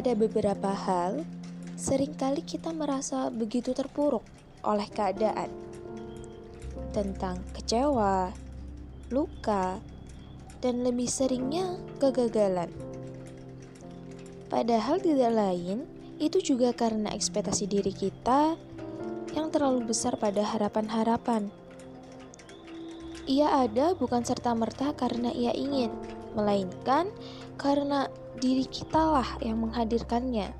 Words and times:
pada 0.00 0.16
beberapa 0.16 0.72
hal, 0.72 1.28
sering 1.76 2.16
kali 2.16 2.40
kita 2.40 2.72
merasa 2.72 3.28
begitu 3.28 3.76
terpuruk 3.76 4.24
oleh 4.64 4.88
keadaan. 4.88 5.52
Tentang 6.96 7.44
kecewa, 7.52 8.32
luka, 9.12 9.76
dan 10.64 10.88
lebih 10.88 11.04
seringnya 11.04 11.76
kegagalan. 12.00 12.72
Padahal 14.48 15.04
tidak 15.04 15.36
lain, 15.36 15.84
itu 16.16 16.40
juga 16.40 16.72
karena 16.72 17.12
ekspektasi 17.12 17.68
diri 17.68 17.92
kita 17.92 18.56
yang 19.36 19.52
terlalu 19.52 19.84
besar 19.92 20.16
pada 20.16 20.40
harapan-harapan. 20.40 21.52
Ia 23.28 23.68
ada 23.68 23.92
bukan 23.92 24.24
serta-merta 24.24 24.96
karena 24.96 25.28
ia 25.28 25.52
ingin, 25.52 25.92
melainkan 26.34 27.10
karena 27.60 28.06
diri 28.40 28.64
kitalah 28.64 29.38
yang 29.44 29.60
menghadirkannya. 29.60 30.50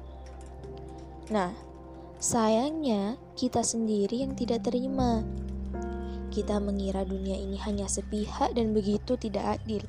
Nah, 1.30 1.54
sayangnya 2.20 3.16
kita 3.38 3.64
sendiri 3.64 4.20
yang 4.26 4.36
tidak 4.36 4.66
terima. 4.66 5.24
Kita 6.30 6.62
mengira 6.62 7.02
dunia 7.02 7.34
ini 7.34 7.58
hanya 7.64 7.90
sepihak 7.90 8.54
dan 8.54 8.70
begitu 8.70 9.18
tidak 9.18 9.58
adil. 9.58 9.82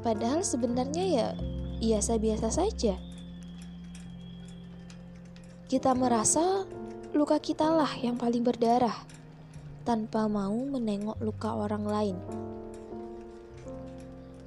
Padahal 0.00 0.40
sebenarnya 0.40 1.04
ya 1.04 1.28
biasa-biasa 1.78 2.48
saja. 2.50 2.96
Kita 5.70 5.94
merasa 5.94 6.66
luka 7.14 7.38
kitalah 7.38 7.90
yang 8.02 8.18
paling 8.18 8.42
berdarah 8.42 9.06
tanpa 9.86 10.26
mau 10.26 10.54
menengok 10.54 11.18
luka 11.22 11.50
orang 11.54 11.84
lain. 11.86 12.16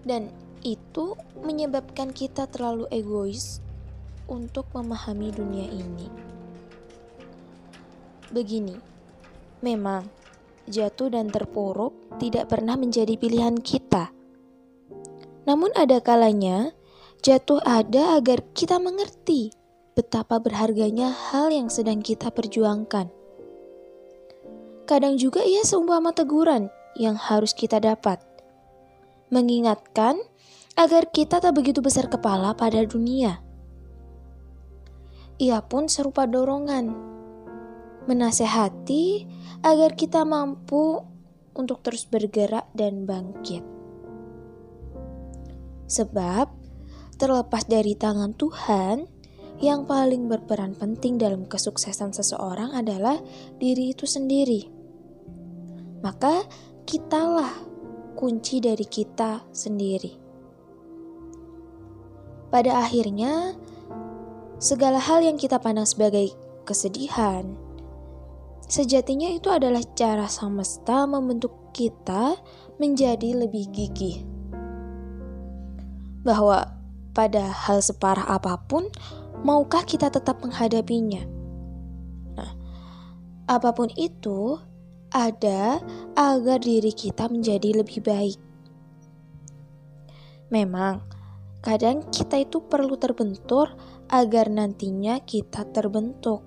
Dan 0.04 0.32
itu 0.64 1.16
menyebabkan 1.44 2.12
kita 2.16 2.48
terlalu 2.48 2.88
egois 2.92 3.60
untuk 4.28 4.68
memahami 4.72 5.32
dunia 5.32 5.68
ini. 5.68 6.08
Begini, 8.32 8.76
memang 9.60 10.08
jatuh 10.68 11.12
dan 11.12 11.28
terpuruk 11.28 11.92
tidak 12.20 12.52
pernah 12.52 12.80
menjadi 12.80 13.16
pilihan 13.20 13.60
kita. 13.60 14.12
Namun, 15.44 15.76
ada 15.76 16.00
kalanya 16.00 16.72
jatuh 17.24 17.60
ada 17.64 18.20
agar 18.20 18.44
kita 18.56 18.80
mengerti 18.80 19.52
betapa 19.96 20.40
berharganya 20.42 21.12
hal 21.12 21.52
yang 21.54 21.68
sedang 21.70 22.02
kita 22.02 22.32
perjuangkan. 22.34 23.12
Kadang 24.84 25.16
juga 25.16 25.46
ia 25.46 25.64
seumpama 25.64 26.12
teguran 26.12 26.68
yang 27.00 27.16
harus 27.16 27.56
kita 27.56 27.80
dapat, 27.80 28.20
mengingatkan 29.34 30.22
agar 30.78 31.10
kita 31.10 31.42
tak 31.42 31.58
begitu 31.58 31.82
besar 31.82 32.06
kepala 32.06 32.54
pada 32.54 32.82
dunia. 32.86 33.42
Ia 35.42 35.66
pun 35.66 35.90
serupa 35.90 36.30
dorongan, 36.30 36.94
menasehati 38.06 39.26
agar 39.66 39.98
kita 39.98 40.22
mampu 40.22 41.02
untuk 41.58 41.82
terus 41.82 42.06
bergerak 42.06 42.70
dan 42.78 43.10
bangkit. 43.10 43.66
Sebab, 45.90 46.48
terlepas 47.18 47.66
dari 47.70 47.94
tangan 47.94 48.34
Tuhan, 48.34 49.06
yang 49.62 49.86
paling 49.86 50.26
berperan 50.26 50.74
penting 50.74 51.22
dalam 51.22 51.46
kesuksesan 51.46 52.12
seseorang 52.12 52.74
adalah 52.74 53.22
diri 53.62 53.94
itu 53.94 54.10
sendiri. 54.10 54.66
Maka, 56.02 56.44
kitalah 56.84 57.73
kunci 58.14 58.64
dari 58.64 58.86
kita 58.86 59.44
sendiri. 59.52 60.16
Pada 62.54 62.86
akhirnya, 62.86 63.58
segala 64.62 65.02
hal 65.02 65.26
yang 65.26 65.42
kita 65.42 65.58
pandang 65.58 65.90
sebagai 65.90 66.32
kesedihan, 66.70 67.58
sejatinya 68.70 69.34
itu 69.34 69.50
adalah 69.50 69.82
cara 69.98 70.30
semesta 70.30 71.10
membentuk 71.10 71.74
kita 71.74 72.38
menjadi 72.78 73.44
lebih 73.44 73.74
gigih. 73.74 74.22
Bahwa 76.22 76.78
pada 77.18 77.50
hal 77.50 77.82
separah 77.82 78.30
apa 78.30 78.58
pun, 78.70 78.88
maukah 79.42 79.82
kita 79.84 80.14
tetap 80.14 80.40
menghadapinya? 80.46 81.26
Nah, 82.38 82.52
apa 83.50 83.74
pun 83.74 83.90
itu 83.98 84.58
ada 85.14 85.78
agar 86.18 86.58
diri 86.58 86.92
kita 86.92 87.30
menjadi 87.30 87.86
lebih 87.86 88.02
baik. 88.02 88.42
Memang, 90.50 91.14
Kadang 91.64 92.12
kita 92.12 92.44
itu 92.44 92.60
perlu 92.60 93.00
terbentur 93.00 93.72
agar 94.12 94.52
nantinya 94.52 95.24
kita 95.24 95.64
terbentuk. 95.72 96.44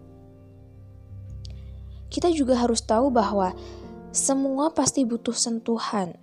Kita 2.12 2.28
juga 2.28 2.60
harus 2.60 2.84
tahu 2.84 3.08
bahwa 3.08 3.56
semua 4.12 4.76
pasti 4.76 5.08
butuh 5.08 5.32
sentuhan. 5.32 6.20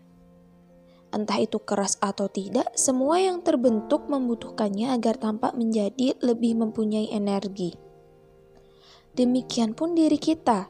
Entah 1.09 1.41
itu 1.41 1.57
keras 1.57 1.97
atau 2.05 2.29
tidak, 2.29 2.69
semua 2.77 3.17
yang 3.17 3.41
terbentuk 3.41 4.05
membutuhkannya 4.05 4.93
agar 4.93 5.17
tampak 5.17 5.57
menjadi 5.57 6.13
lebih 6.21 6.53
mempunyai 6.61 7.09
energi. 7.09 7.73
Demikian 9.17 9.73
pun 9.73 9.97
diri 9.97 10.21
kita. 10.21 10.69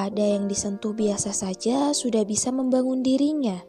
Ada 0.00 0.40
yang 0.40 0.48
disentuh 0.48 0.96
biasa 0.96 1.36
saja 1.36 1.92
sudah 1.92 2.24
bisa 2.24 2.48
membangun 2.48 3.04
dirinya. 3.04 3.60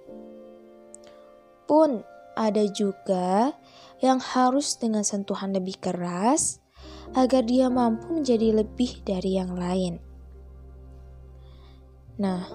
Pun 1.68 2.08
ada 2.40 2.64
juga 2.72 3.52
yang 4.00 4.24
harus 4.24 4.80
dengan 4.80 5.04
sentuhan 5.04 5.52
lebih 5.52 5.76
keras 5.84 6.64
agar 7.20 7.44
dia 7.44 7.68
mampu 7.68 8.16
menjadi 8.16 8.64
lebih 8.64 9.04
dari 9.04 9.36
yang 9.36 9.60
lain. 9.60 10.00
Nah, 12.16 12.48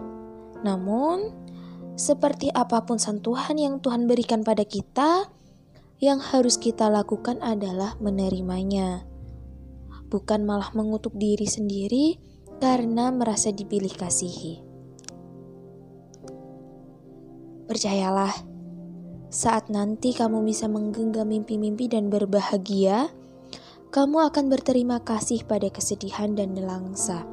namun 0.64 1.36
seperti 2.00 2.48
apa 2.56 2.80
pun 2.88 2.96
sentuhan 2.96 3.60
yang 3.60 3.84
Tuhan 3.84 4.08
berikan 4.08 4.40
pada 4.40 4.64
kita, 4.64 5.28
yang 6.00 6.16
harus 6.16 6.56
kita 6.56 6.88
lakukan 6.88 7.44
adalah 7.44 8.00
menerimanya, 8.00 9.04
bukan 10.08 10.48
malah 10.48 10.72
mengutuk 10.72 11.12
diri 11.20 11.44
sendiri 11.44 12.35
karena 12.60 13.12
merasa 13.12 13.52
dipilih 13.52 13.92
kasihi. 13.92 14.62
Percayalah 17.66 18.56
saat 19.26 19.68
nanti 19.68 20.14
kamu 20.14 20.46
bisa 20.46 20.70
menggenggam 20.70 21.28
mimpi-mimpi 21.28 21.90
dan 21.90 22.08
berbahagia, 22.08 23.10
kamu 23.90 24.32
akan 24.32 24.44
berterima 24.48 25.02
kasih 25.02 25.42
pada 25.44 25.66
kesedihan 25.68 26.32
dan 26.38 26.54
nelangsa. 26.54 27.26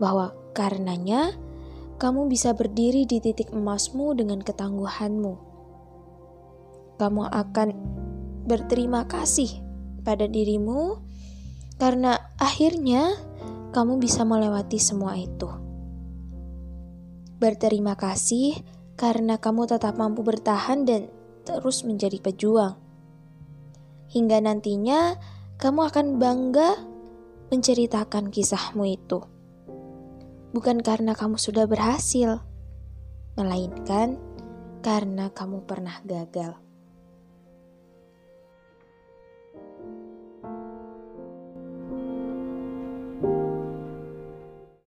Bahwa 0.00 0.32
karenanya, 0.56 1.36
kamu 2.00 2.26
bisa 2.26 2.50
berdiri 2.56 3.06
di 3.06 3.22
titik 3.22 3.54
emasmu 3.54 4.16
dengan 4.18 4.42
ketangguhanmu. 4.42 5.34
Kamu 6.98 7.22
akan 7.30 7.68
berterima 8.48 9.06
kasih 9.06 9.62
pada 10.02 10.26
dirimu 10.26 10.98
karena 11.78 12.18
akhirnya 12.38 13.18
kamu 13.74 13.98
bisa 13.98 14.22
melewati 14.22 14.78
semua 14.78 15.18
itu. 15.18 15.50
Berterima 17.42 17.98
kasih 17.98 18.62
karena 18.94 19.42
kamu 19.42 19.66
tetap 19.66 19.98
mampu 19.98 20.22
bertahan 20.22 20.86
dan 20.86 21.10
terus 21.42 21.82
menjadi 21.82 22.22
pejuang. 22.22 22.78
Hingga 24.14 24.38
nantinya 24.46 25.18
kamu 25.58 25.90
akan 25.90 26.06
bangga 26.22 26.78
menceritakan 27.50 28.30
kisahmu 28.30 28.86
itu. 28.86 29.26
Bukan 30.54 30.78
karena 30.86 31.18
kamu 31.18 31.34
sudah 31.34 31.66
berhasil, 31.66 32.46
melainkan 33.34 34.22
karena 34.86 35.34
kamu 35.34 35.66
pernah 35.66 35.98
gagal. 36.06 36.54